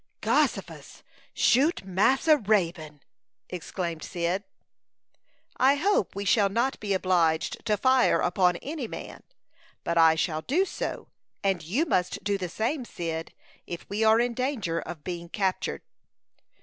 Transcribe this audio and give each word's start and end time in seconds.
"Gossifus! 0.23 1.03
Shoot 1.31 1.83
Massa 1.85 2.35
Raybone!" 2.37 3.01
exclaimed 3.51 4.01
Cyd. 4.01 4.43
"I 5.57 5.75
hope 5.75 6.15
we 6.15 6.25
shall 6.25 6.49
not 6.49 6.79
be 6.79 6.93
obliged 6.95 7.63
to 7.67 7.77
fire 7.77 8.19
upon 8.19 8.55
any 8.63 8.87
man; 8.87 9.21
but 9.83 9.99
I 9.99 10.15
shall 10.15 10.41
do 10.41 10.65
so, 10.65 11.09
and 11.43 11.61
you 11.61 11.85
must 11.85 12.23
do 12.23 12.39
the 12.39 12.49
same, 12.49 12.83
Cyd, 12.83 13.31
if 13.67 13.87
we 13.91 14.03
are 14.03 14.19
in 14.19 14.33
danger 14.33 14.79
of 14.79 15.03
being 15.03 15.29
captured." 15.29 15.83